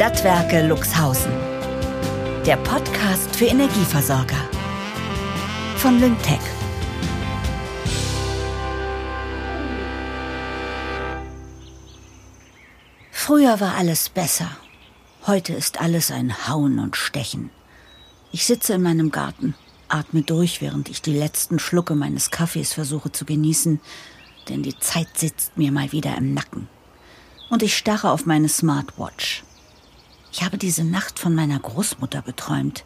Stadtwerke 0.00 0.66
Luxhausen. 0.66 1.30
Der 2.46 2.56
Podcast 2.56 3.36
für 3.36 3.44
Energieversorger. 3.44 4.48
Von 5.76 6.00
Lyngtech. 6.00 6.40
Früher 13.10 13.60
war 13.60 13.74
alles 13.74 14.08
besser. 14.08 14.50
Heute 15.26 15.52
ist 15.52 15.82
alles 15.82 16.10
ein 16.10 16.48
Hauen 16.48 16.78
und 16.78 16.96
Stechen. 16.96 17.50
Ich 18.32 18.46
sitze 18.46 18.72
in 18.72 18.82
meinem 18.82 19.10
Garten, 19.10 19.54
atme 19.88 20.22
durch, 20.22 20.62
während 20.62 20.88
ich 20.88 21.02
die 21.02 21.12
letzten 21.12 21.58
Schlucke 21.58 21.94
meines 21.94 22.30
Kaffees 22.30 22.72
versuche 22.72 23.12
zu 23.12 23.26
genießen, 23.26 23.80
denn 24.48 24.62
die 24.62 24.78
Zeit 24.78 25.18
sitzt 25.18 25.58
mir 25.58 25.70
mal 25.72 25.92
wieder 25.92 26.16
im 26.16 26.32
Nacken. 26.32 26.70
Und 27.50 27.62
ich 27.62 27.76
starre 27.76 28.10
auf 28.10 28.24
meine 28.24 28.48
Smartwatch. 28.48 29.44
Ich 30.32 30.42
habe 30.42 30.58
diese 30.58 30.84
Nacht 30.84 31.18
von 31.18 31.34
meiner 31.34 31.58
Großmutter 31.58 32.22
geträumt. 32.22 32.84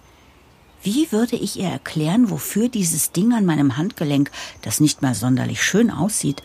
Wie 0.82 1.10
würde 1.12 1.36
ich 1.36 1.58
ihr 1.58 1.68
erklären, 1.68 2.30
wofür 2.30 2.68
dieses 2.68 3.12
Ding 3.12 3.32
an 3.32 3.44
meinem 3.44 3.76
Handgelenk, 3.76 4.30
das 4.62 4.80
nicht 4.80 5.02
mal 5.02 5.14
sonderlich 5.14 5.62
schön 5.62 5.90
aussieht, 5.90 6.42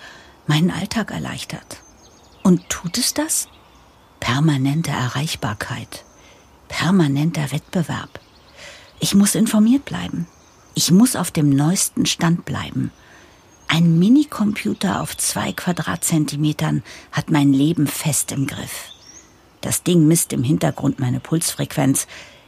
meinen 0.48 0.72
Alltag 0.72 1.12
erleichtert? 1.12 1.81
Und 2.44 2.70
tut 2.70 2.98
es 2.98 3.13
das? 3.13 3.48
Permanente 4.20 4.91
Erreichbarkeit, 4.91 6.05
permanenter 6.67 7.52
Wettbewerb. 7.52 8.20
Ich 9.00 9.16
muss 9.16 9.36
informiert 9.36 9.86
bleiben. 9.86 10.27
Ich 10.73 10.91
muss 10.91 11.16
auf 11.16 11.31
dem 11.31 11.50
neuesten 11.50 12.05
Stand 12.05 12.45
bleiben. 12.45 12.91
Ein 13.67 14.00
Minicomputer 14.00 15.02
auf 15.02 15.16
zwei 15.17 15.52
Quadratzentimetern 15.53 16.84
hat 17.11 17.30
mein 17.30 17.53
Leben 17.53 17.88
fest 17.88 18.31
im 18.31 18.47
Griff. 18.47 18.91
Das 19.61 19.83
Ding 19.83 20.07
misst 20.07 20.33
im 20.33 20.43
Hintergrund 20.43 20.99
meine 20.99 21.19
Pulsfrequenz, 21.19 22.07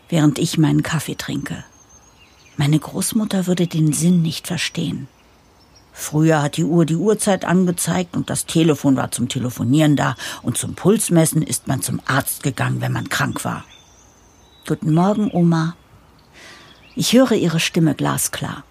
während 0.10 0.40
ich 0.40 0.58
meinen 0.58 0.84
Kaffee 0.84 1.16
trinke. 1.16 1.64
Meine 2.58 2.80
Großmutter 2.80 3.48
würde 3.48 3.68
den 3.68 3.94
Sinn 3.94 4.22
nicht 4.22 4.48
verstehen. 4.48 5.08
Früher 5.94 6.42
hat 6.42 6.58
die 6.58 6.64
Uhr 6.64 6.86
die 6.86 6.96
Uhrzeit 6.96 7.44
angezeigt 7.44 8.16
und 8.16 8.30
das 8.30 8.46
Telefon 8.46 8.96
war 8.96 9.12
zum 9.12 9.28
Telefonieren 9.28 9.96
da 9.96 10.16
und 10.42 10.58
zum 10.58 10.74
Pulsmessen 10.76 11.42
ist 11.42 11.68
man 11.68 11.82
zum 11.82 12.02
Arzt 12.06 12.44
gegangen, 12.44 12.82
wenn 12.82 12.94
man 12.94 13.10
krank 13.10 13.44
war. 13.44 13.66
Guten 14.68 14.94
Morgen, 14.94 15.32
Oma. 15.32 15.76
Ich 16.96 17.14
höre 17.14 17.34
ihre 17.34 17.60
Stimme 17.60 17.96
glasklar. 17.96 18.64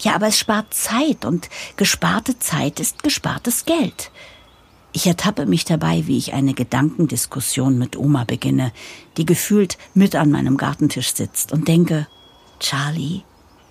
Ja, 0.00 0.14
aber 0.14 0.28
es 0.28 0.38
spart 0.38 0.72
Zeit 0.74 1.24
und 1.24 1.48
gesparte 1.76 2.38
Zeit 2.38 2.80
ist 2.80 3.02
gespartes 3.02 3.64
Geld. 3.64 4.10
Ich 4.96 5.08
ertappe 5.08 5.44
mich 5.44 5.64
dabei, 5.64 6.06
wie 6.06 6.16
ich 6.16 6.34
eine 6.34 6.54
Gedankendiskussion 6.54 7.76
mit 7.76 7.96
Oma 7.96 8.22
beginne, 8.22 8.70
die 9.16 9.26
gefühlt 9.26 9.76
mit 9.92 10.14
an 10.14 10.30
meinem 10.30 10.56
Gartentisch 10.56 11.14
sitzt 11.14 11.50
und 11.50 11.66
denke, 11.66 12.06
Charlie, 12.60 13.22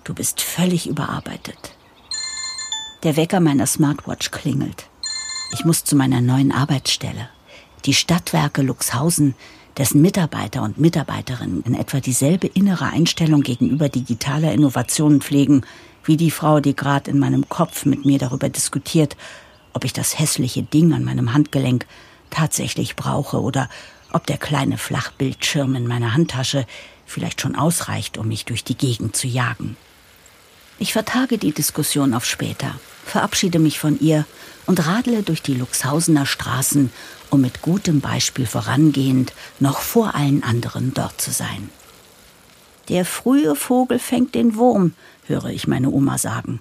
du 0.04 0.12
bist 0.12 0.42
völlig 0.42 0.86
überarbeitet. 0.86 1.78
Der 3.04 3.16
Wecker 3.16 3.40
meiner 3.40 3.66
Smartwatch 3.66 4.32
klingelt. 4.32 4.84
Ich 5.54 5.64
muss 5.64 5.82
zu 5.82 5.96
meiner 5.96 6.20
neuen 6.20 6.52
Arbeitsstelle. 6.52 7.30
Die 7.86 7.94
Stadtwerke 7.94 8.60
Luxhausen, 8.60 9.34
dessen 9.78 10.02
Mitarbeiter 10.02 10.62
und 10.62 10.76
Mitarbeiterinnen 10.76 11.62
in 11.62 11.74
etwa 11.74 12.00
dieselbe 12.00 12.48
innere 12.48 12.88
Einstellung 12.88 13.40
gegenüber 13.40 13.88
digitaler 13.88 14.52
Innovationen 14.52 15.22
pflegen, 15.22 15.62
wie 16.04 16.18
die 16.18 16.30
Frau, 16.30 16.60
die 16.60 16.76
gerade 16.76 17.10
in 17.10 17.18
meinem 17.18 17.48
Kopf 17.48 17.86
mit 17.86 18.04
mir 18.04 18.18
darüber 18.18 18.50
diskutiert, 18.50 19.16
ob 19.74 19.84
ich 19.84 19.92
das 19.92 20.18
hässliche 20.18 20.62
Ding 20.62 20.92
an 20.92 21.04
meinem 21.04 21.34
Handgelenk 21.34 21.86
tatsächlich 22.30 22.96
brauche 22.96 23.40
oder 23.40 23.68
ob 24.12 24.26
der 24.26 24.38
kleine 24.38 24.78
Flachbildschirm 24.78 25.74
in 25.74 25.86
meiner 25.86 26.14
Handtasche 26.14 26.66
vielleicht 27.06 27.40
schon 27.40 27.56
ausreicht, 27.56 28.16
um 28.16 28.28
mich 28.28 28.44
durch 28.44 28.64
die 28.64 28.76
Gegend 28.76 29.16
zu 29.16 29.26
jagen. 29.26 29.76
Ich 30.78 30.92
vertage 30.92 31.38
die 31.38 31.52
Diskussion 31.52 32.14
auf 32.14 32.24
später, 32.24 32.74
verabschiede 33.04 33.58
mich 33.58 33.78
von 33.78 34.00
ihr 34.00 34.24
und 34.66 34.86
radle 34.86 35.22
durch 35.22 35.42
die 35.42 35.54
Luxhausener 35.54 36.26
Straßen, 36.26 36.90
um 37.30 37.40
mit 37.40 37.62
gutem 37.62 38.00
Beispiel 38.00 38.46
vorangehend 38.46 39.32
noch 39.60 39.80
vor 39.80 40.14
allen 40.14 40.42
anderen 40.42 40.94
dort 40.94 41.20
zu 41.20 41.30
sein. 41.30 41.68
Der 42.88 43.04
frühe 43.04 43.54
Vogel 43.56 43.98
fängt 43.98 44.34
den 44.34 44.56
Wurm, 44.56 44.94
höre 45.26 45.46
ich 45.46 45.66
meine 45.66 45.90
Oma 45.90 46.18
sagen. 46.18 46.60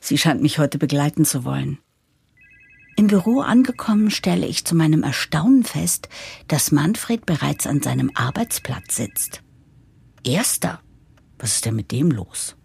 Sie 0.00 0.18
scheint 0.18 0.42
mich 0.42 0.58
heute 0.58 0.78
begleiten 0.78 1.24
zu 1.24 1.44
wollen. 1.44 1.78
Im 2.98 3.08
Büro 3.08 3.40
angekommen 3.40 4.10
stelle 4.10 4.46
ich 4.46 4.64
zu 4.64 4.74
meinem 4.74 5.02
Erstaunen 5.02 5.64
fest, 5.64 6.08
dass 6.48 6.72
Manfred 6.72 7.26
bereits 7.26 7.66
an 7.66 7.82
seinem 7.82 8.10
Arbeitsplatz 8.14 8.96
sitzt. 8.96 9.42
Erster. 10.24 10.80
Was 11.38 11.56
ist 11.56 11.66
denn 11.66 11.76
mit 11.76 11.92
dem 11.92 12.10
los? 12.10 12.56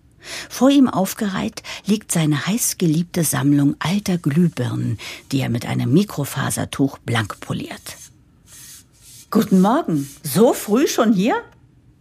Vor 0.50 0.70
ihm 0.70 0.88
aufgereiht 0.88 1.64
liegt 1.86 2.14
seine 2.14 2.48
heißgeliebte 2.48 3.26
Sammlung 3.26 3.76
alter 3.80 4.18
Glühbirnen, 4.18 5.00
die 5.34 5.42
er 5.42 5.50
mit 5.50 5.66
einem 5.66 5.92
Mikrofasertuch 5.92 7.00
blank 7.00 7.42
poliert. 7.42 7.98
Guten 9.32 9.60
Morgen. 9.60 10.10
So 10.24 10.54
früh 10.54 10.88
schon 10.88 11.12
hier? 11.12 11.36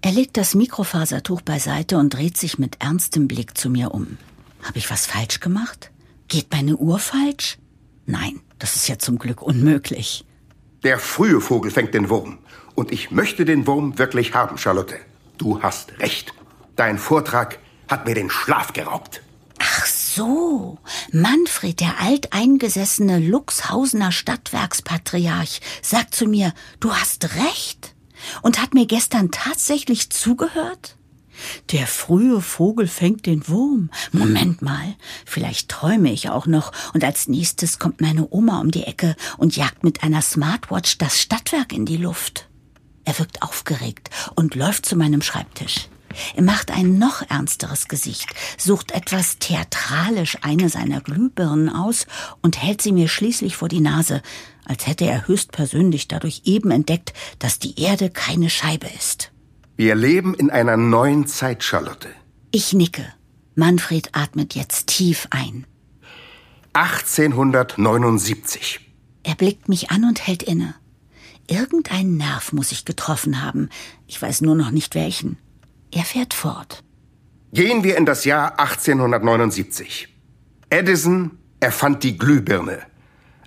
Er 0.03 0.13
legt 0.13 0.37
das 0.37 0.55
Mikrofasertuch 0.55 1.41
beiseite 1.41 1.99
und 1.99 2.11
dreht 2.15 2.37
sich 2.37 2.59
mit 2.59 2.81
ernstem 2.81 3.27
Blick 3.27 3.59
zu 3.59 3.71
mir 3.71 3.93
um. 3.93 4.19
Habe 4.63 4.79
ich 4.79 4.89
was 4.89 5.07
falsch 5.07 5.41
gemacht? 5.41 5.91
Geht 6.29 6.53
meine 6.53 6.77
Uhr 6.77 7.01
falsch? 7.01 7.59
Nein, 8.11 8.41
das 8.59 8.75
ist 8.75 8.89
ja 8.89 8.99
zum 8.99 9.19
Glück 9.19 9.41
unmöglich. 9.41 10.25
Der 10.83 10.99
frühe 10.99 11.41
Vogel 11.41 11.71
fängt 11.71 11.95
den 11.95 12.11
Wurm. 12.11 12.39
Und 12.75 12.91
ich 12.91 13.13
möchte 13.13 13.45
den 13.45 13.69
Wurm 13.69 13.99
wirklich 13.99 14.35
haben, 14.35 14.59
Charlotte. 14.59 14.97
Du 15.39 15.63
hast 15.63 15.97
recht. 16.01 16.35
Dein 16.75 16.99
Vortrag 16.99 17.61
hat 17.89 18.07
mir 18.07 18.17
den 18.17 18.29
Schlaf 18.29 18.73
geraubt. 18.73 19.23
Ach 19.61 19.87
so, 19.87 20.79
Manfred, 21.13 21.79
der 21.81 22.01
alteingesessene 22.01 23.21
Luxhausener 23.21 24.11
Stadtwerkspatriarch, 24.11 25.61
sagt 25.81 26.15
zu 26.15 26.27
mir, 26.27 26.53
du 26.81 26.93
hast 26.93 27.37
recht 27.37 27.95
und 28.43 28.61
hat 28.61 28.75
mir 28.75 28.87
gestern 28.87 29.31
tatsächlich 29.31 30.11
zugehört? 30.11 30.97
Der 31.73 31.87
frühe 31.87 32.41
Vogel 32.41 32.87
fängt 32.87 33.27
den 33.27 33.47
Wurm. 33.49 33.91
Moment 34.13 34.63
mal, 34.63 34.95
vielleicht 35.25 35.69
träume 35.69 36.13
ich 36.13 36.31
auch 36.31 36.47
noch 36.47 36.73
und 36.95 37.05
als 37.05 37.29
nächstes 37.29 37.79
kommt 37.79 38.01
meine 38.01 38.29
Oma 38.31 38.61
um 38.61 38.71
die 38.71 38.85
Ecke 38.85 39.17
und 39.39 39.57
jagt 39.57 39.85
mit 39.85 40.03
einer 40.03 40.23
Smartwatch 40.23 40.99
das 40.99 41.21
Stadtwerk 41.21 41.73
in 41.73 41.87
die 41.87 41.97
Luft. 41.97 42.49
Er 43.05 43.19
wirkt 43.19 43.43
aufgeregt 43.43 44.11
und 44.35 44.55
läuft 44.55 44.87
zu 44.87 44.97
meinem 44.97 45.23
Schreibtisch. 45.23 45.89
Er 46.35 46.43
macht 46.43 46.71
ein 46.71 46.99
noch 46.99 47.23
ernsteres 47.29 47.89
Gesicht, 47.89 48.29
sucht 48.59 48.91
etwas 48.93 49.39
theatralisch 49.39 50.39
eine 50.43 50.69
seiner 50.69 51.01
Glühbirnen 51.01 51.69
aus 51.69 52.07
und 52.43 52.61
hält 52.61 52.83
sie 52.83 52.93
mir 52.93 53.09
schließlich 53.09 53.57
vor 53.57 53.69
die 53.69 53.81
Nase, 53.81 54.23
als 54.65 54.87
hätte 54.87 55.05
er 55.05 55.27
höchstpersönlich 55.29 56.09
dadurch 56.09 56.43
eben 56.45 56.71
entdeckt, 56.71 57.13
dass 57.39 57.59
die 57.59 57.81
Erde 57.81 58.11
keine 58.11 58.51
Scheibe 58.51 58.89
ist. 58.97 59.31
Wir 59.81 59.95
leben 59.95 60.35
in 60.35 60.51
einer 60.51 60.77
neuen 60.77 61.27
Zeit, 61.27 61.65
Charlotte. 61.65 62.11
Ich 62.51 62.75
nicke. 62.75 63.15
Manfred 63.55 64.11
atmet 64.13 64.55
jetzt 64.55 64.89
tief 64.89 65.27
ein. 65.31 65.67
1879. 66.75 68.93
Er 69.23 69.37
blickt 69.37 69.71
mich 69.71 69.91
an 69.91 70.05
und 70.05 70.27
hält 70.27 70.43
inne. 70.43 70.75
Irgendeinen 71.47 72.19
Nerv 72.19 72.53
muss 72.53 72.73
ich 72.73 72.85
getroffen 72.85 73.43
haben. 73.43 73.71
Ich 74.07 74.21
weiß 74.21 74.43
nur 74.43 74.55
noch 74.55 74.71
nicht 74.71 74.95
welchen. 74.95 75.39
Er 75.91 76.05
fährt 76.05 76.35
fort. 76.35 76.85
Gehen 77.55 77.83
wir 77.83 77.97
in 77.97 78.05
das 78.05 78.27
Jahr 78.27 78.61
1879. 78.61 80.15
Edison 80.69 81.39
erfand 81.59 82.03
die 82.03 82.19
Glühbirne. 82.19 82.81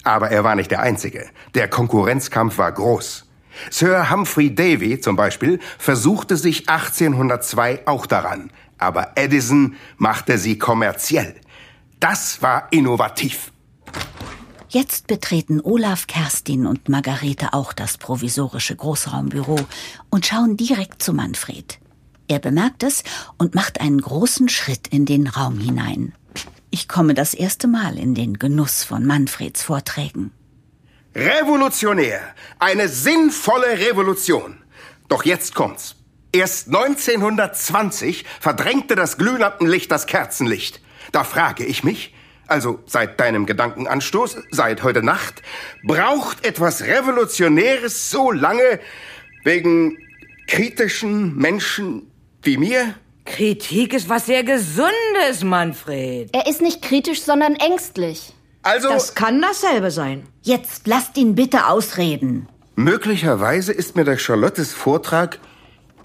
Aber 0.01 0.31
er 0.31 0.43
war 0.43 0.55
nicht 0.55 0.71
der 0.71 0.81
Einzige. 0.81 1.29
Der 1.53 1.67
Konkurrenzkampf 1.67 2.57
war 2.57 2.71
groß. 2.71 3.25
Sir 3.69 4.09
Humphrey 4.09 4.53
Davy 4.53 4.99
zum 4.99 5.15
Beispiel 5.15 5.59
versuchte 5.77 6.37
sich 6.37 6.69
1802 6.69 7.87
auch 7.87 8.05
daran, 8.05 8.51
aber 8.77 9.13
Edison 9.15 9.75
machte 9.97 10.37
sie 10.37 10.57
kommerziell. 10.57 11.35
Das 11.99 12.41
war 12.41 12.67
innovativ. 12.71 13.51
Jetzt 14.69 15.05
betreten 15.05 15.61
Olaf, 15.61 16.07
Kerstin 16.07 16.65
und 16.65 16.89
Margarete 16.89 17.53
auch 17.53 17.73
das 17.73 17.99
provisorische 17.99 18.75
Großraumbüro 18.75 19.59
und 20.09 20.25
schauen 20.25 20.57
direkt 20.57 21.03
zu 21.03 21.13
Manfred. 21.13 21.77
Er 22.27 22.39
bemerkt 22.39 22.81
es 22.81 23.03
und 23.37 23.53
macht 23.53 23.81
einen 23.81 24.01
großen 24.01 24.49
Schritt 24.49 24.87
in 24.87 25.05
den 25.05 25.27
Raum 25.27 25.59
hinein. 25.59 26.13
Ich 26.71 26.87
komme 26.87 27.13
das 27.13 27.35
erste 27.35 27.67
Mal 27.67 27.99
in 27.99 28.15
den 28.15 28.39
Genuss 28.39 28.83
von 28.83 29.05
Manfreds 29.05 29.61
Vorträgen. 29.61 30.31
Revolutionär. 31.15 32.21
Eine 32.59 32.87
sinnvolle 32.89 33.79
Revolution. 33.79 34.57
Doch 35.09 35.25
jetzt 35.25 35.53
kommt's. 35.53 35.95
Erst 36.31 36.67
1920 36.67 38.25
verdrängte 38.39 38.95
das 38.95 39.17
Glühlampenlicht 39.17 39.91
das 39.91 40.07
Kerzenlicht. 40.07 40.81
Da 41.11 41.23
frage 41.23 41.65
ich 41.65 41.83
mich, 41.83 42.15
also 42.47 42.79
seit 42.87 43.19
deinem 43.19 43.45
Gedankenanstoß, 43.45 44.37
seit 44.49 44.81
heute 44.83 45.03
Nacht, 45.03 45.43
braucht 45.83 46.43
etwas 46.45 46.83
Revolutionäres 46.83 48.09
so 48.09 48.31
lange, 48.31 48.79
Wegen 49.43 49.97
kritischen 50.47 51.35
Menschen 51.35 52.09
wie 52.41 52.57
mir? 52.57 52.95
Kritik 53.25 53.93
ist 53.93 54.07
was 54.07 54.25
sehr 54.25 54.43
Gesundes, 54.43 55.43
Manfred. 55.43 56.29
Er 56.33 56.47
ist 56.47 56.61
nicht 56.61 56.81
kritisch, 56.81 57.21
sondern 57.21 57.55
ängstlich. 57.55 58.33
Also, 58.63 58.89
Das 58.89 59.13
kann 59.15 59.41
dasselbe 59.41 59.91
sein. 59.91 60.23
Jetzt 60.41 60.87
lasst 60.87 61.17
ihn 61.17 61.35
bitte 61.35 61.67
ausreden. 61.67 62.47
möglicherweise 62.75 63.71
ist 63.73 63.95
mir 63.95 64.05
durch 64.05 64.21
Charlottes 64.23 64.73
Vortrag 64.73 65.39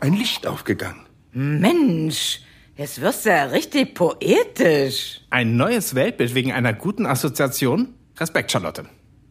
ein 0.01 0.13
Licht 0.13 0.47
aufgegangen. 0.47 1.07
Mensch, 1.33 2.41
jetzt 2.77 3.01
wirst 3.01 3.25
du 3.25 3.31
ja 3.31 3.45
richtig 3.45 3.95
poetisch. 3.95 5.21
Ein 5.31 5.57
neues 5.57 5.95
Weltbild 5.95 6.35
wegen 6.35 6.53
einer 6.53 6.73
guten 6.73 7.07
Assoziation? 7.07 7.95
Respekt, 8.19 8.51
Charlotte. 8.53 8.85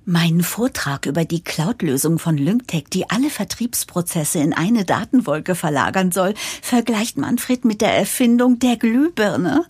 Mein 0.05 0.39
Vortrag 0.41 1.05
über 1.05 1.25
die 1.25 1.43
Cloud-Lösung 1.43 2.17
von 2.17 2.37
Lyngtech, 2.37 2.85
die 2.93 3.09
alle 3.09 3.29
Vertriebsprozesse 3.29 4.39
in 4.39 4.53
eine 4.53 4.85
Datenwolke 4.85 5.53
verlagern 5.53 6.13
soll, 6.13 6.33
vergleicht 6.61 7.17
Manfred 7.17 7.65
mit 7.65 7.81
der 7.81 7.93
Erfindung 7.93 8.57
der 8.59 8.77
Glühbirne. 8.77 9.65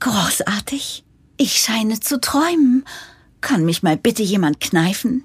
Großartig. 0.00 1.03
Ich 1.36 1.54
scheine 1.54 1.98
zu 1.98 2.20
träumen. 2.20 2.84
Kann 3.40 3.64
mich 3.64 3.82
mal 3.82 3.96
bitte 3.96 4.22
jemand 4.22 4.60
kneifen? 4.60 5.24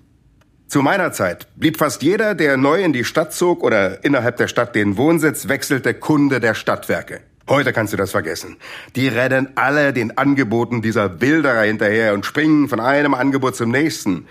Zu 0.68 0.82
meiner 0.82 1.12
Zeit 1.12 1.48
blieb 1.56 1.78
fast 1.78 2.02
jeder, 2.02 2.36
der 2.36 2.58
neu 2.58 2.84
in 2.84 2.94
die 2.94 3.04
Stadt 3.04 3.34
zog 3.34 3.64
oder 3.64 4.04
innerhalb 4.04 4.38
der 4.38 4.48
Stadt 4.48 4.76
den 4.76 4.98
Wohnsitz 4.98 5.48
wechselte, 5.48 5.94
Kunde 5.94 6.40
der 6.40 6.54
Stadtwerke. 6.56 7.22
Heute 7.48 7.74
kannst 7.74 7.94
du 7.94 7.98
das 7.98 8.12
vergessen. 8.12 8.58
Die 8.96 9.08
rennen 9.08 9.50
alle 9.56 9.94
den 9.94 10.18
Angeboten 10.18 10.82
dieser 10.82 11.22
Wilderer 11.22 11.64
hinterher 11.64 12.14
und 12.14 12.26
springen 12.26 12.70
von 12.70 12.80
einem 12.80 13.14
Angebot 13.14 13.56
zum 13.56 13.72
nächsten. 13.72 14.28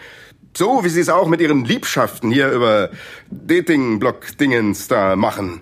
So 0.57 0.85
wie 0.85 0.89
sie 0.89 1.01
es 1.01 1.09
auch 1.09 1.29
mit 1.29 1.41
ihren 1.41 1.65
Liebschaften 1.65 2.31
hier 2.31 2.51
über 2.51 2.91
Dating-Block-Dingens 3.31 4.89
da 4.89 5.17
machen. 5.17 5.61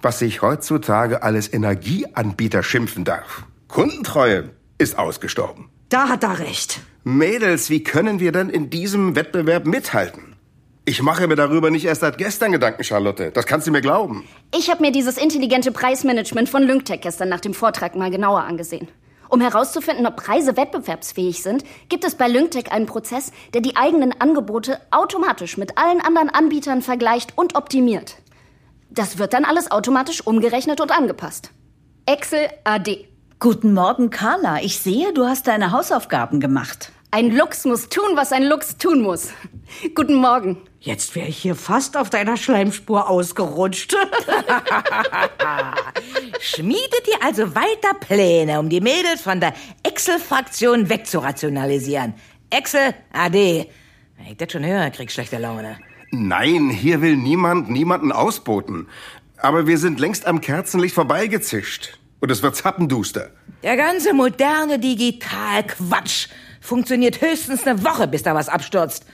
Was 0.00 0.18
sich 0.20 0.42
heutzutage 0.42 1.22
als 1.22 1.52
Energieanbieter 1.52 2.62
schimpfen 2.62 3.04
darf. 3.04 3.44
Kundentreue 3.68 4.50
ist 4.82 4.98
ausgestorben. 4.98 5.70
Da 5.88 6.08
hat 6.08 6.24
er 6.24 6.38
recht. 6.40 6.80
Mädels, 7.04 7.70
wie 7.70 7.82
können 7.82 8.20
wir 8.20 8.32
denn 8.32 8.50
in 8.50 8.68
diesem 8.68 9.14
Wettbewerb 9.16 9.66
mithalten? 9.66 10.36
Ich 10.84 11.00
mache 11.00 11.28
mir 11.28 11.36
darüber 11.36 11.70
nicht 11.70 11.84
erst 11.84 12.00
seit 12.00 12.18
gestern 12.18 12.50
Gedanken, 12.50 12.82
Charlotte. 12.82 13.30
Das 13.30 13.46
kannst 13.46 13.68
du 13.68 13.70
mir 13.70 13.80
glauben. 13.80 14.24
Ich 14.52 14.68
habe 14.68 14.82
mir 14.82 14.90
dieses 14.90 15.16
intelligente 15.16 15.70
Preismanagement 15.70 16.48
von 16.48 16.64
Lyngtech 16.64 17.00
gestern 17.00 17.28
nach 17.28 17.40
dem 17.40 17.54
Vortrag 17.54 17.94
mal 17.94 18.10
genauer 18.10 18.42
angesehen. 18.42 18.88
Um 19.28 19.40
herauszufinden, 19.40 20.06
ob 20.06 20.16
Preise 20.16 20.56
wettbewerbsfähig 20.56 21.42
sind, 21.42 21.64
gibt 21.88 22.04
es 22.04 22.16
bei 22.16 22.26
Lyngtech 22.26 22.72
einen 22.72 22.86
Prozess, 22.86 23.30
der 23.54 23.60
die 23.60 23.76
eigenen 23.76 24.12
Angebote 24.20 24.80
automatisch 24.90 25.56
mit 25.56 25.78
allen 25.78 26.00
anderen 26.00 26.28
Anbietern 26.28 26.82
vergleicht 26.82 27.38
und 27.38 27.54
optimiert. 27.54 28.16
Das 28.90 29.18
wird 29.18 29.32
dann 29.32 29.44
alles 29.44 29.70
automatisch 29.70 30.26
umgerechnet 30.26 30.80
und 30.80 30.90
angepasst. 30.90 31.52
Excel 32.04 32.48
AD. 32.64 33.11
Guten 33.42 33.74
Morgen, 33.74 34.10
Carla. 34.10 34.62
Ich 34.62 34.78
sehe, 34.78 35.12
du 35.12 35.26
hast 35.26 35.48
deine 35.48 35.72
Hausaufgaben 35.72 36.38
gemacht. 36.38 36.92
Ein 37.10 37.32
Lux 37.32 37.64
muss 37.64 37.88
tun, 37.88 38.14
was 38.14 38.30
ein 38.30 38.44
Lux 38.44 38.76
tun 38.76 39.02
muss. 39.02 39.30
Guten 39.96 40.14
Morgen. 40.14 40.58
Jetzt 40.78 41.16
wäre 41.16 41.26
ich 41.26 41.38
hier 41.38 41.56
fast 41.56 41.96
auf 41.96 42.08
deiner 42.08 42.36
Schleimspur 42.36 43.10
ausgerutscht. 43.10 43.96
Schmiedet 46.38 47.08
ihr 47.08 47.20
also 47.20 47.56
weiter 47.56 47.94
Pläne, 47.98 48.60
um 48.60 48.68
die 48.68 48.80
Mädels 48.80 49.22
von 49.22 49.40
der 49.40 49.54
Excel-Fraktion 49.82 50.88
wegzurationalisieren? 50.88 52.14
Excel, 52.48 52.94
AD. 53.12 53.68
Wenn 54.18 54.26
ich 54.28 54.36
das 54.36 54.52
schon 54.52 54.64
höre, 54.64 54.88
krieg 54.90 55.08
ich 55.08 55.14
schlechte 55.14 55.38
Laune. 55.38 55.78
Nein, 56.12 56.70
hier 56.70 57.02
will 57.02 57.16
niemand 57.16 57.70
niemanden 57.70 58.12
ausboten. 58.12 58.86
Aber 59.36 59.66
wir 59.66 59.78
sind 59.78 59.98
längst 59.98 60.28
am 60.28 60.40
Kerzenlicht 60.40 60.94
vorbeigezischt. 60.94 61.98
Und 62.22 62.30
es 62.30 62.40
wird 62.40 62.54
zappenduster. 62.54 63.30
Der 63.64 63.76
ganze 63.76 64.14
moderne 64.14 64.78
Digital-Quatsch 64.78 66.28
funktioniert 66.60 67.20
höchstens 67.20 67.66
eine 67.66 67.82
Woche, 67.82 68.06
bis 68.06 68.22
da 68.22 68.32
was 68.32 68.48
abstürzt. 68.48 69.04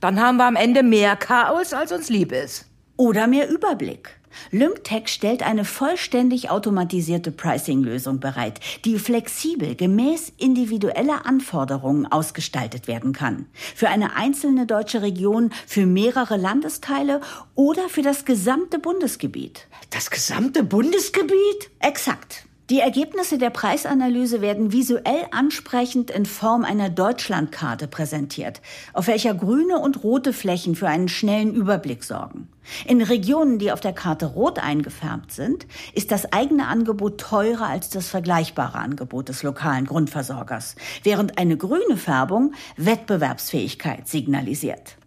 Dann 0.00 0.20
haben 0.20 0.36
wir 0.36 0.44
am 0.44 0.54
Ende 0.54 0.82
mehr 0.82 1.16
Chaos, 1.16 1.72
als 1.72 1.92
uns 1.92 2.10
lieb 2.10 2.30
ist. 2.30 2.66
Oder 2.98 3.26
mehr 3.26 3.48
Überblick. 3.48 4.10
Lyngtech 4.50 5.08
stellt 5.08 5.42
eine 5.42 5.64
vollständig 5.64 6.50
automatisierte 6.50 7.32
Pricing-Lösung 7.32 8.20
bereit, 8.20 8.60
die 8.84 8.98
flexibel 8.98 9.74
gemäß 9.74 10.30
individueller 10.36 11.24
Anforderungen 11.24 12.04
ausgestaltet 12.04 12.86
werden 12.86 13.14
kann. 13.14 13.46
Für 13.74 13.88
eine 13.88 14.14
einzelne 14.14 14.66
deutsche 14.66 15.00
Region, 15.00 15.52
für 15.66 15.86
mehrere 15.86 16.36
Landesteile 16.36 17.22
oder 17.54 17.88
für 17.88 18.02
das 18.02 18.26
gesamte 18.26 18.78
Bundesgebiet. 18.78 19.66
Das 19.88 20.10
gesamte 20.10 20.62
Bundesgebiet? 20.62 21.70
Exakt. 21.80 22.44
Die 22.70 22.80
Ergebnisse 22.80 23.38
der 23.38 23.48
Preisanalyse 23.48 24.42
werden 24.42 24.72
visuell 24.72 25.24
ansprechend 25.30 26.10
in 26.10 26.26
Form 26.26 26.66
einer 26.66 26.90
Deutschlandkarte 26.90 27.88
präsentiert, 27.88 28.60
auf 28.92 29.06
welcher 29.06 29.32
grüne 29.32 29.78
und 29.78 30.04
rote 30.04 30.34
Flächen 30.34 30.74
für 30.74 30.86
einen 30.86 31.08
schnellen 31.08 31.54
Überblick 31.54 32.04
sorgen. 32.04 32.46
In 32.84 33.00
Regionen, 33.00 33.58
die 33.58 33.72
auf 33.72 33.80
der 33.80 33.94
Karte 33.94 34.26
rot 34.26 34.58
eingefärbt 34.58 35.32
sind, 35.32 35.66
ist 35.94 36.12
das 36.12 36.30
eigene 36.30 36.66
Angebot 36.66 37.18
teurer 37.18 37.68
als 37.68 37.88
das 37.88 38.10
vergleichbare 38.10 38.76
Angebot 38.76 39.30
des 39.30 39.42
lokalen 39.42 39.86
Grundversorgers, 39.86 40.76
während 41.04 41.38
eine 41.38 41.56
grüne 41.56 41.96
Färbung 41.96 42.52
Wettbewerbsfähigkeit 42.76 44.06
signalisiert. 44.06 44.97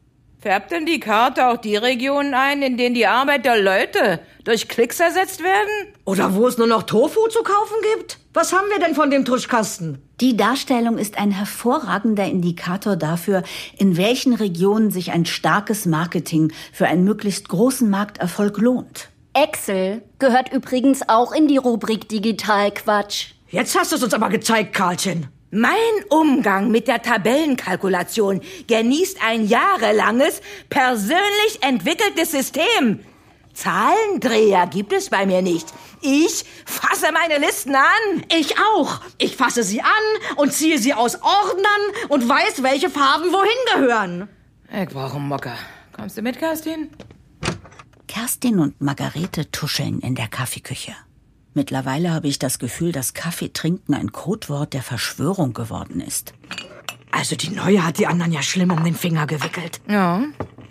Färbt 0.42 0.72
denn 0.72 0.88
die 0.88 1.00
Karte 1.00 1.50
auch 1.50 1.58
die 1.58 1.76
Regionen 1.76 2.34
ein, 2.34 2.64
in 2.64 2.76
denen 2.76 2.96
die 2.96 3.06
Arbeit 3.06 3.46
der 3.46 3.62
Leute 3.62 4.20
durch 4.44 4.68
Klicks 4.68 5.00
ersetzt 5.00 5.44
werden? 5.44 5.94
Oder 6.04 6.34
wo 6.34 6.48
es 6.48 6.58
nur 6.58 6.66
noch 6.66 6.82
Tofu 6.82 7.28
zu 7.28 7.44
kaufen 7.44 7.76
gibt? 7.94 8.18
Was 8.34 8.52
haben 8.52 8.68
wir 8.72 8.80
denn 8.80 8.96
von 8.96 9.12
dem 9.12 9.24
Tuschkasten? 9.24 10.02
Die 10.20 10.36
Darstellung 10.36 10.98
ist 10.98 11.20
ein 11.20 11.30
hervorragender 11.30 12.26
Indikator 12.26 12.96
dafür, 12.96 13.44
in 13.78 13.98
welchen 13.98 14.34
Regionen 14.34 14.90
sich 14.90 15.12
ein 15.12 15.28
starkes 15.28 15.86
Marketing 15.86 16.52
für 16.74 16.88
einen 16.88 17.04
möglichst 17.04 17.48
großen 17.48 17.88
Markterfolg 17.88 18.58
lohnt. 18.58 19.10
Excel 19.34 20.02
gehört 20.18 20.52
übrigens 20.52 21.08
auch 21.08 21.34
in 21.34 21.50
die 21.50 21.58
Rubrik 21.58 22.10
Digital-Quatsch. 22.10 23.34
Jetzt 23.50 23.78
hast 23.78 23.92
du 23.92 23.96
es 23.96 24.04
uns 24.04 24.16
aber 24.16 24.30
gezeigt, 24.30 24.74
Karlchen. 24.74 25.28
Mein 25.53 25.75
Umgang 26.09 26.71
mit 26.71 26.88
der 26.88 27.01
Tabellenkalkulation 27.01 28.39
genießt 28.68 29.17
ein 29.22 29.46
jahrelanges, 29.46 30.41
persönlich 30.70 31.60
entwickeltes 31.60 32.31
System. 32.31 33.01
Zahlendreher 33.53 34.65
gibt 34.67 34.93
es 34.93 35.10
bei 35.10 35.25
mir 35.25 35.41
nicht. 35.41 35.67
Ich 36.00 36.46
fasse 36.65 37.12
meine 37.12 37.46
Listen 37.46 37.75
an. 37.75 38.24
Ich 38.31 38.55
auch. 38.58 39.01
Ich 39.17 39.36
fasse 39.36 39.63
sie 39.63 39.81
an 39.81 40.38
und 40.38 40.53
ziehe 40.53 40.79
sie 40.79 40.93
aus 40.93 41.15
Ordnern 41.15 42.08
und 42.08 42.29
weiß, 42.29 42.63
welche 42.63 42.89
Farben 42.89 43.34
wohin 43.34 43.81
gehören. 43.81 44.29
Ich 44.72 44.88
brauche 44.88 45.17
einen 45.17 45.27
Mocker. 45.27 45.58
Kommst 45.91 46.17
du 46.17 46.22
mit, 46.22 46.39
Kerstin? 46.39 46.91
Kerstin 48.08 48.58
und 48.58 48.79
Margarete 48.79 49.51
tuscheln 49.51 50.00
in 50.00 50.15
der 50.15 50.29
Kaffeeküche. 50.29 50.96
Mittlerweile 51.53 52.12
habe 52.12 52.27
ich 52.27 52.39
das 52.39 52.60
Gefühl, 52.60 52.91
dass 52.91 53.13
Kaffeetrinken 53.13 53.93
ein 53.93 54.12
Codewort 54.12 54.74
der 54.74 54.84
Verschwörung 54.84 55.53
geworden 55.53 56.00
ist. 56.00 56.34
Also 57.12 57.36
die 57.36 57.50
Neue 57.50 57.86
hat 57.86 57.98
die 57.98 58.08
anderen 58.08 58.31
ja 58.31 58.41
schlimm 58.41 58.72
um 58.72 58.84
den 58.84 58.96
Finger 58.96 59.27
gewickelt. 59.27 59.81
Ja, 59.88 60.24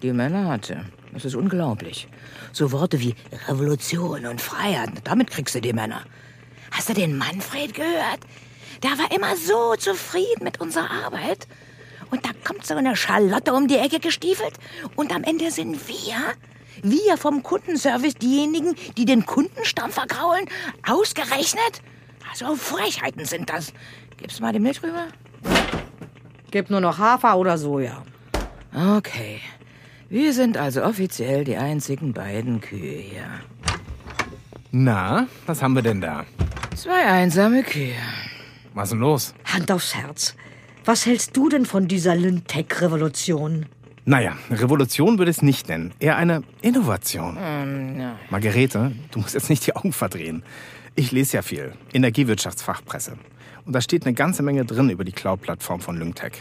die 0.03 0.13
Männer 0.13 0.49
hatte. 0.49 0.87
Das 1.13 1.25
ist 1.25 1.35
unglaublich. 1.35 2.09
So 2.53 2.73
Worte 2.73 3.01
wie 3.01 3.15
Revolution 3.49 4.25
und 4.27 4.41
Freiheit, 4.41 4.91
damit 5.05 5.31
kriegst 5.31 5.55
du 5.55 5.61
die 5.61 5.73
Männer. 5.73 6.03
Hast 6.71 6.89
du 6.89 6.95
den 6.95 7.19
Manfred 7.19 7.75
gehört? 7.75 8.21
Der 8.83 8.93
war 8.93 9.13
immer 9.15 9.37
so 9.37 9.77
zufrieden 9.77 10.45
mit 10.45 10.61
unserer 10.61 10.91
Arbeit. 11.05 11.47
Und 12.11 12.25
da 12.25 12.31
kommt 12.45 12.65
so 12.65 12.75
eine 12.75 12.97
Charlotte 12.97 13.53
um 13.53 13.69
die 13.69 13.77
Ecke 13.77 14.01
gestiefelt. 14.01 14.55
Und 14.97 15.15
am 15.15 15.25
Ende 15.25 15.51
sind 15.51 15.87
wir, 15.89 16.17
wir 16.83 17.17
vom 17.17 17.43
Kundenservice, 17.43 18.15
diejenigen, 18.15 18.75
die 18.97 19.05
den 19.05 19.27
Kundenstamm 19.27 19.91
vergraulen, 19.91 20.47
ausgerechnet? 20.87 21.83
Also 22.31 22.55
Frechheiten 22.57 23.25
sind 23.25 23.51
das. 23.51 23.73
Gibst 24.17 24.41
mal 24.41 24.53
die 24.53 24.61
Milch 24.61 24.83
rüber? 24.83 25.09
Gibt 26.51 26.71
nur 26.71 26.81
noch 26.81 26.99
Hafer 26.99 27.37
oder 27.39 27.59
Soja. 27.59 28.03
Okay. 28.75 29.41
Wir 30.09 30.33
sind 30.33 30.57
also 30.57 30.83
offiziell 30.83 31.45
die 31.45 31.57
einzigen 31.57 32.13
beiden 32.13 32.61
Kühe 32.61 32.99
hier. 32.99 33.29
Na, 34.73 35.29
was 35.47 35.63
haben 35.63 35.75
wir 35.75 35.83
denn 35.83 36.01
da? 36.01 36.25
Zwei 36.77 37.05
einsame 37.07 37.63
Kühe. 37.63 37.95
Was 38.75 38.85
ist 38.85 38.93
denn 38.93 39.01
los? 39.01 39.35
Hand 39.45 39.71
aufs 39.71 39.95
Herz. 39.95 40.35
Was 40.85 41.07
hältst 41.07 41.37
du 41.37 41.49
denn 41.49 41.67
von 41.67 41.89
dieser 41.89 42.15
Lyntech-Revolution? 42.17 43.67
Naja, 44.05 44.37
Revolution 44.51 45.19
würde 45.19 45.31
ich 45.31 45.39
es 45.39 45.43
nicht 45.43 45.69
nennen. 45.69 45.93
Eher 46.01 46.17
eine 46.17 46.43
Innovation. 46.63 47.37
Margarete, 48.31 48.93
du 49.11 49.21
musst 49.21 49.35
jetzt 49.35 49.51
nicht 49.51 49.67
die 49.67 49.77
Augen 49.77 49.93
verdrehen. 49.93 50.43
Ich 50.97 51.13
lese 51.13 51.37
ja 51.37 51.43
viel. 51.43 51.73
Energiewirtschaftsfachpresse. 51.93 53.19
Und 53.65 53.75
da 53.75 53.81
steht 53.81 54.07
eine 54.07 54.15
ganze 54.15 54.43
Menge 54.43 54.65
drin 54.65 54.91
über 54.91 55.05
die 55.05 55.13
Cloud-Plattform 55.13 55.81
von 55.81 55.97
Lyngtech. 55.99 56.33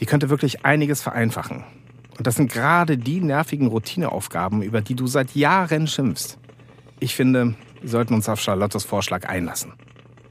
Die 0.00 0.06
könnte 0.06 0.30
wirklich 0.30 0.64
einiges 0.64 1.02
vereinfachen. 1.02 1.64
Und 2.18 2.26
das 2.26 2.36
sind 2.36 2.50
gerade 2.50 2.96
die 2.96 3.20
nervigen 3.20 3.66
Routineaufgaben, 3.66 4.62
über 4.62 4.80
die 4.80 4.94
du 4.94 5.06
seit 5.06 5.34
Jahren 5.34 5.86
schimpfst. 5.86 6.38
Ich 6.98 7.14
finde, 7.14 7.54
wir 7.82 7.90
sollten 7.90 8.14
uns 8.14 8.28
auf 8.28 8.40
Charlottes 8.40 8.84
Vorschlag 8.84 9.28
einlassen. 9.28 9.74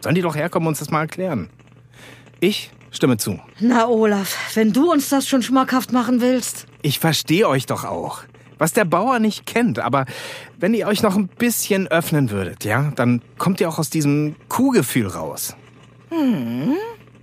Sollen 0.01 0.15
die 0.15 0.21
doch 0.21 0.35
herkommen 0.35 0.67
und 0.67 0.71
uns 0.71 0.79
das 0.79 0.89
mal 0.89 1.01
erklären? 1.01 1.49
Ich 2.39 2.71
stimme 2.95 3.17
zu. 3.17 3.39
Na, 3.59 3.87
Olaf, 3.87 4.55
wenn 4.55 4.73
du 4.73 4.91
uns 4.91 5.09
das 5.09 5.27
schon 5.27 5.41
schmackhaft 5.41 5.91
machen 5.91 6.21
willst. 6.21 6.65
Ich 6.81 6.99
verstehe 6.99 7.47
euch 7.47 7.65
doch 7.65 7.83
auch. 7.83 8.23
Was 8.57 8.71
der 8.71 8.85
Bauer 8.85 9.19
nicht 9.19 9.45
kennt, 9.45 9.79
aber 9.79 10.05
wenn 10.57 10.73
ihr 10.73 10.87
euch 10.87 11.03
noch 11.03 11.15
ein 11.15 11.27
bisschen 11.27 11.87
öffnen 11.87 12.31
würdet, 12.31 12.63
ja, 12.63 12.93
dann 12.95 13.21
kommt 13.37 13.59
ihr 13.59 13.67
auch 13.67 13.79
aus 13.79 13.89
diesem 13.89 14.35
Kuhgefühl 14.47 15.07
raus. 15.07 15.55
Hm. 16.09 16.75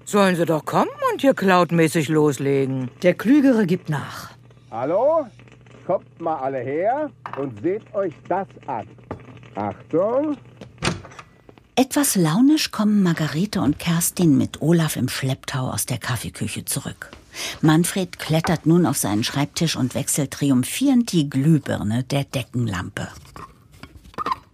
Sollen 0.04 0.36
sie 0.36 0.44
doch 0.44 0.64
kommen 0.64 0.90
und 1.10 1.22
hier 1.22 1.32
cloudmäßig 1.32 2.08
loslegen. 2.08 2.90
Der 3.02 3.14
Klügere 3.14 3.64
gibt 3.66 3.88
nach. 3.88 4.32
Hallo? 4.70 5.26
Kommt 5.86 6.20
mal 6.20 6.36
alle 6.36 6.58
her 6.58 7.10
und 7.38 7.62
seht 7.62 7.82
euch 7.94 8.12
das 8.28 8.46
an. 8.66 8.86
Achtung! 9.54 10.36
Etwas 11.82 12.14
launisch 12.14 12.70
kommen 12.70 13.02
Margarete 13.02 13.60
und 13.60 13.80
Kerstin 13.80 14.38
mit 14.38 14.62
Olaf 14.62 14.94
im 14.94 15.08
Schlepptau 15.08 15.68
aus 15.68 15.84
der 15.84 15.98
Kaffeeküche 15.98 16.64
zurück. 16.64 17.10
Manfred 17.60 18.20
klettert 18.20 18.66
nun 18.66 18.86
auf 18.86 18.96
seinen 18.96 19.24
Schreibtisch 19.24 19.74
und 19.74 19.96
wechselt 19.96 20.30
triumphierend 20.30 21.10
die 21.10 21.28
Glühbirne 21.28 22.04
der 22.04 22.22
Deckenlampe. 22.22 23.08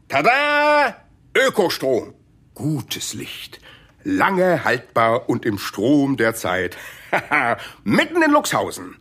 Tada! 0.09 0.97
Ökostrom. 1.37 2.15
Gutes 2.55 3.13
Licht. 3.13 3.61
Lange 4.05 4.65
haltbar 4.65 5.29
und 5.29 5.45
im 5.45 5.59
Strom 5.59 6.17
der 6.17 6.35
Zeit. 6.35 6.79
Mitten 7.85 8.23
in 8.23 8.31
Luxhausen. 8.31 8.97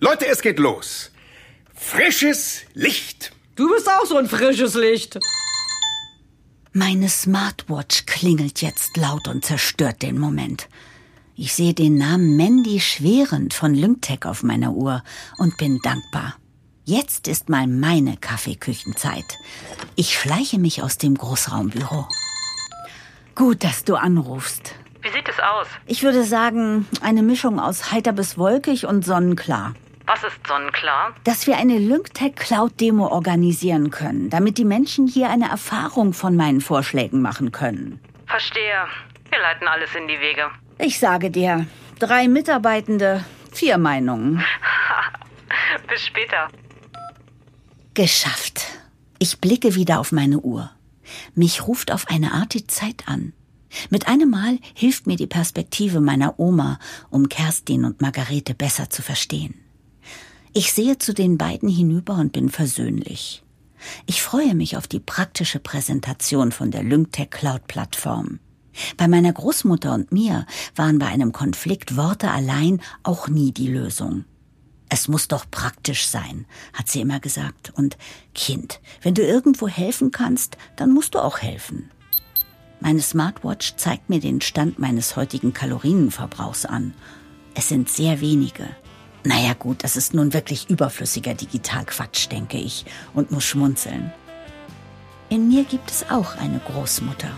Leute, 0.00 0.26
es 0.26 0.40
geht 0.40 0.58
los. 0.58 1.10
Frisches 1.74 2.62
Licht. 2.72 3.32
Du 3.56 3.70
bist 3.70 3.90
auch 3.90 4.06
so 4.06 4.16
ein 4.16 4.26
frisches 4.26 4.72
Licht. 4.72 5.18
Meine 6.72 7.08
Smartwatch 7.08 8.04
klingelt 8.04 8.60
jetzt 8.60 8.96
laut 8.98 9.26
und 9.26 9.44
zerstört 9.44 10.02
den 10.02 10.18
Moment. 10.18 10.68
Ich 11.34 11.54
sehe 11.54 11.72
den 11.72 11.96
Namen 11.96 12.36
Mandy 12.36 12.78
Schwerend 12.80 13.54
von 13.54 13.74
Lymtech 13.74 14.26
auf 14.26 14.42
meiner 14.42 14.72
Uhr 14.72 15.02
und 15.38 15.56
bin 15.56 15.78
dankbar. 15.82 16.34
Jetzt 16.84 17.26
ist 17.26 17.48
mal 17.48 17.66
meine 17.66 18.18
Kaffeeküchenzeit. 18.18 19.38
Ich 19.96 20.18
schleiche 20.18 20.58
mich 20.58 20.82
aus 20.82 20.98
dem 20.98 21.16
Großraumbüro. 21.16 22.06
Gut, 23.34 23.64
dass 23.64 23.84
du 23.84 23.94
anrufst. 23.94 24.74
Wie 25.00 25.10
sieht 25.10 25.28
es 25.28 25.38
aus? 25.38 25.68
Ich 25.86 26.02
würde 26.02 26.24
sagen, 26.24 26.86
eine 27.00 27.22
Mischung 27.22 27.60
aus 27.60 27.92
heiter 27.92 28.12
bis 28.12 28.36
wolkig 28.36 28.84
und 28.84 29.06
sonnenklar. 29.06 29.74
Was 30.08 30.24
ist 30.24 30.38
sonnenklar? 30.48 31.14
Dass 31.24 31.46
wir 31.46 31.58
eine 31.58 31.78
Lynktech 31.78 32.34
Cloud 32.34 32.80
Demo 32.80 33.08
organisieren 33.08 33.90
können, 33.90 34.30
damit 34.30 34.56
die 34.56 34.64
Menschen 34.64 35.06
hier 35.06 35.28
eine 35.28 35.50
Erfahrung 35.50 36.14
von 36.14 36.34
meinen 36.34 36.62
Vorschlägen 36.62 37.20
machen 37.20 37.52
können. 37.52 38.00
Verstehe. 38.26 38.86
Wir 39.28 39.38
leiten 39.38 39.68
alles 39.68 39.94
in 39.94 40.08
die 40.08 40.18
Wege. 40.18 40.50
Ich 40.78 40.98
sage 40.98 41.30
dir, 41.30 41.66
drei 41.98 42.26
Mitarbeitende, 42.26 43.22
vier 43.52 43.76
Meinungen. 43.76 44.42
Bis 45.88 46.06
später. 46.06 46.48
Geschafft. 47.92 48.62
Ich 49.18 49.42
blicke 49.42 49.74
wieder 49.74 50.00
auf 50.00 50.10
meine 50.10 50.38
Uhr. 50.38 50.70
Mich 51.34 51.66
ruft 51.66 51.92
auf 51.92 52.06
eine 52.08 52.32
Art 52.32 52.54
die 52.54 52.66
Zeit 52.66 53.02
an. 53.04 53.34
Mit 53.90 54.08
einem 54.08 54.30
Mal 54.30 54.58
hilft 54.72 55.06
mir 55.06 55.16
die 55.16 55.26
Perspektive 55.26 56.00
meiner 56.00 56.40
Oma, 56.40 56.78
um 57.10 57.28
Kerstin 57.28 57.84
und 57.84 58.00
Margarete 58.00 58.54
besser 58.54 58.88
zu 58.88 59.02
verstehen. 59.02 59.67
Ich 60.52 60.72
sehe 60.72 60.98
zu 60.98 61.12
den 61.14 61.38
beiden 61.38 61.68
hinüber 61.68 62.14
und 62.14 62.32
bin 62.32 62.48
versöhnlich. 62.48 63.42
Ich 64.06 64.22
freue 64.22 64.54
mich 64.54 64.76
auf 64.76 64.88
die 64.88 65.00
praktische 65.00 65.60
Präsentation 65.60 66.52
von 66.52 66.70
der 66.70 66.82
Lymtech 66.82 67.30
Cloud 67.30 67.66
Plattform. 67.66 68.40
Bei 68.96 69.08
meiner 69.08 69.32
Großmutter 69.32 69.92
und 69.94 70.12
mir 70.12 70.46
waren 70.74 70.98
bei 70.98 71.06
einem 71.06 71.32
Konflikt 71.32 71.96
Worte 71.96 72.30
allein 72.30 72.80
auch 73.02 73.28
nie 73.28 73.52
die 73.52 73.68
Lösung. 73.68 74.24
Es 74.88 75.08
muss 75.08 75.28
doch 75.28 75.44
praktisch 75.50 76.06
sein, 76.06 76.46
hat 76.72 76.88
sie 76.88 77.00
immer 77.00 77.20
gesagt. 77.20 77.72
Und 77.74 77.98
Kind, 78.34 78.80
wenn 79.02 79.14
du 79.14 79.22
irgendwo 79.22 79.68
helfen 79.68 80.12
kannst, 80.12 80.56
dann 80.76 80.92
musst 80.92 81.14
du 81.14 81.18
auch 81.18 81.38
helfen. 81.40 81.90
Meine 82.80 83.00
Smartwatch 83.00 83.74
zeigt 83.76 84.08
mir 84.08 84.20
den 84.20 84.40
Stand 84.40 84.78
meines 84.78 85.16
heutigen 85.16 85.52
Kalorienverbrauchs 85.52 86.64
an. 86.64 86.94
Es 87.54 87.68
sind 87.68 87.90
sehr 87.90 88.20
wenige. 88.20 88.68
Naja 89.24 89.54
gut, 89.54 89.84
das 89.84 89.96
ist 89.96 90.14
nun 90.14 90.32
wirklich 90.32 90.70
überflüssiger 90.70 91.34
Digitalquatsch, 91.34 92.30
denke 92.30 92.56
ich, 92.56 92.86
und 93.14 93.30
muss 93.30 93.44
schmunzeln. 93.44 94.12
In 95.28 95.48
mir 95.48 95.64
gibt 95.64 95.90
es 95.90 96.08
auch 96.08 96.36
eine 96.36 96.60
Großmutter. 96.60 97.30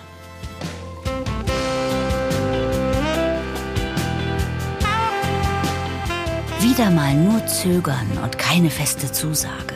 Wieder 6.61 6.91
mal 6.91 7.15
nur 7.15 7.45
zögern 7.47 8.07
und 8.23 8.39
keine 8.39 8.71
feste 8.71 9.11
Zusage. 9.11 9.75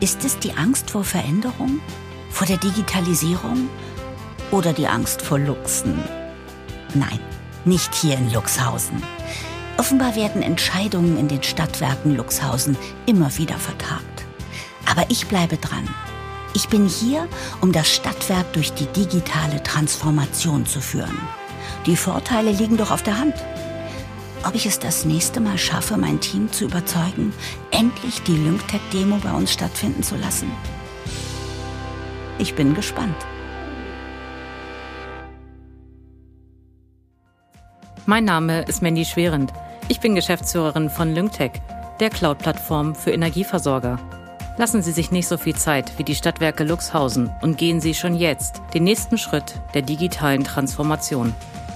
Ist 0.00 0.24
es 0.24 0.38
die 0.38 0.52
Angst 0.52 0.90
vor 0.90 1.04
Veränderung? 1.04 1.80
Vor 2.30 2.46
der 2.46 2.58
Digitalisierung? 2.58 3.68
Oder 4.50 4.72
die 4.72 4.88
Angst 4.88 5.22
vor 5.22 5.38
Luchsen? 5.38 6.02
Nein, 6.94 7.20
nicht 7.64 7.94
hier 7.94 8.18
in 8.18 8.32
Luxhausen. 8.32 9.02
Offenbar 9.78 10.16
werden 10.16 10.42
Entscheidungen 10.42 11.16
in 11.16 11.28
den 11.28 11.44
Stadtwerken 11.44 12.16
Luxhausen 12.16 12.76
immer 13.06 13.38
wieder 13.38 13.54
vertagt. 13.54 14.26
Aber 14.90 15.04
ich 15.08 15.28
bleibe 15.28 15.56
dran. 15.56 15.88
Ich 16.52 16.68
bin 16.68 16.88
hier, 16.88 17.28
um 17.60 17.70
das 17.70 17.88
Stadtwerk 17.88 18.52
durch 18.54 18.72
die 18.72 18.86
digitale 18.86 19.62
Transformation 19.62 20.66
zu 20.66 20.80
führen. 20.80 21.16
Die 21.86 21.96
Vorteile 21.96 22.50
liegen 22.50 22.76
doch 22.76 22.90
auf 22.90 23.04
der 23.04 23.20
Hand. 23.20 23.34
Ob 24.44 24.56
ich 24.56 24.66
es 24.66 24.80
das 24.80 25.04
nächste 25.04 25.38
Mal 25.38 25.58
schaffe, 25.58 25.96
mein 25.96 26.18
Team 26.18 26.50
zu 26.50 26.64
überzeugen, 26.64 27.32
endlich 27.70 28.20
die 28.22 28.36
Lymtech-Demo 28.36 29.18
bei 29.22 29.32
uns 29.32 29.52
stattfinden 29.52 30.02
zu 30.02 30.16
lassen? 30.16 30.50
Ich 32.38 32.56
bin 32.56 32.74
gespannt. 32.74 33.16
Mein 38.06 38.24
Name 38.24 38.62
ist 38.62 38.82
Mandy 38.82 39.04
Schwerend. 39.04 39.52
Ich 39.90 40.00
bin 40.00 40.14
Geschäftsführerin 40.14 40.90
von 40.90 41.14
Lymtech, 41.14 41.52
der 41.98 42.10
Cloud-Plattform 42.10 42.94
für 42.94 43.10
Energieversorger. 43.10 43.98
Lassen 44.58 44.82
Sie 44.82 44.92
sich 44.92 45.10
nicht 45.10 45.26
so 45.26 45.38
viel 45.38 45.56
Zeit 45.56 45.90
wie 45.96 46.04
die 46.04 46.14
Stadtwerke 46.14 46.62
Luxhausen 46.62 47.30
und 47.40 47.56
gehen 47.56 47.80
Sie 47.80 47.94
schon 47.94 48.14
jetzt 48.14 48.60
den 48.74 48.84
nächsten 48.84 49.16
Schritt 49.16 49.54
der 49.72 49.80
digitalen 49.80 50.44
Transformation. 50.44 51.32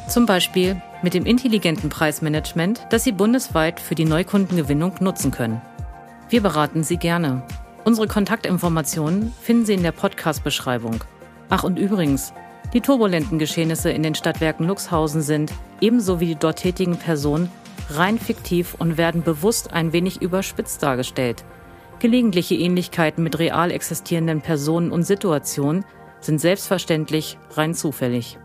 Zum 0.09 0.27
Beispiel 0.27 0.81
mit 1.03 1.15
dem 1.15 1.25
intelligenten 1.25 1.89
Preismanagement, 1.89 2.87
das 2.91 3.03
Sie 3.03 3.13
bundesweit 3.13 3.81
für 3.81 3.95
die 3.95 4.05
Neukundengewinnung 4.05 4.93
nutzen 5.01 5.31
können. 5.31 5.63
Wir 6.29 6.43
beraten 6.43 6.85
Sie 6.85 6.99
gerne. 6.99 7.43
Unsere 7.85 8.09
Kontaktinformationen 8.09 9.33
finden 9.41 9.65
Sie 9.65 9.75
in 9.75 9.83
der 9.83 9.93
Podcast-Beschreibung. 9.93 11.03
Ach 11.49 11.65
und 11.65 11.79
übrigens, 11.79 12.35
die 12.75 12.83
turbulenten 12.83 13.39
Geschehnisse 13.39 13.91
in 13.91 14.03
den 14.03 14.15
Stadtwerken 14.15 14.67
Luxhausen 14.67 15.23
sind, 15.23 15.51
ebenso 15.81 16.21
wie 16.21 16.27
die 16.27 16.37
dort 16.37 16.59
tätigen 16.59 16.99
Personen, 16.99 17.51
rein 17.97 18.19
fiktiv 18.19 18.75
und 18.79 18.97
werden 18.97 19.23
bewusst 19.23 19.73
ein 19.73 19.93
wenig 19.93 20.21
überspitzt 20.23 20.83
dargestellt. 20.83 21.45
Gelegentliche 21.99 22.55
Ähnlichkeiten 22.55 23.23
mit 23.23 23.39
real 23.39 23.71
existierenden 23.71 24.41
Personen 24.41 24.91
und 24.91 25.05
Situationen 25.05 25.85
sind 26.21 26.41
selbstverständlich 26.41 27.39
rein 27.55 27.75
zufällig. 27.75 28.39